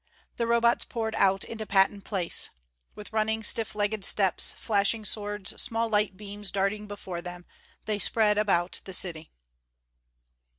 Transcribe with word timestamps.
The 0.37 0.47
Robots 0.47 0.83
poured 0.83 1.13
out 1.13 1.43
into 1.43 1.67
Patton 1.67 2.01
Place. 2.01 2.49
With 2.95 3.13
running, 3.13 3.43
stiff 3.43 3.75
legged 3.75 4.03
steps, 4.03 4.51
flashing 4.53 5.05
swords, 5.05 5.61
small 5.61 5.87
light 5.89 6.17
beams 6.17 6.49
darting 6.49 6.87
before 6.87 7.21
them, 7.21 7.45
they 7.85 7.99
spread 7.99 8.39
about 8.39 8.81
the 8.85 8.93
city.... 8.93 9.29